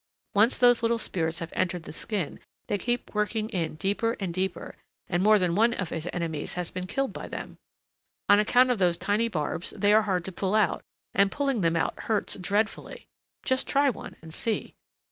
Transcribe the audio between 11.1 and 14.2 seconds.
and pulling them out hurts dreadfully. Just try one